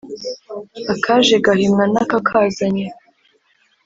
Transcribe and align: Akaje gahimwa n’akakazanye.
Akaje 0.93 1.35
gahimwa 1.45 1.83
n’akakazanye. 1.93 2.87